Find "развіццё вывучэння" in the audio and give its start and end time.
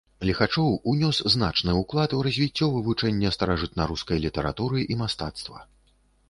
2.27-3.33